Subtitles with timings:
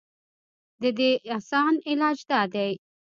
[0.81, 2.69] د دې اسان علاج دا دے